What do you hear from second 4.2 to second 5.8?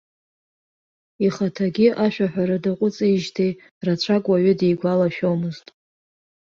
уаҩы дигәалашәомызт.